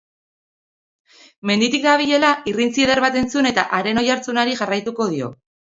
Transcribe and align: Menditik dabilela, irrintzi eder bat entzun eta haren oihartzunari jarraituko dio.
Menditik 1.49 1.83
dabilela, 1.83 2.33
irrintzi 2.53 2.87
eder 2.87 3.03
bat 3.07 3.21
entzun 3.23 3.51
eta 3.53 3.69
haren 3.79 4.05
oihartzunari 4.05 4.59
jarraituko 4.65 5.11
dio. 5.17 5.33